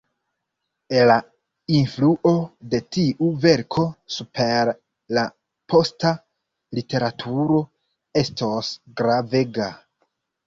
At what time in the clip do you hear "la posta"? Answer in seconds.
5.17-6.13